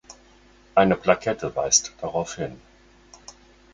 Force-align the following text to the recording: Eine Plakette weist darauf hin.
Eine 0.73 0.95
Plakette 0.95 1.55
weist 1.55 1.93
darauf 2.01 2.33
hin. 2.37 2.59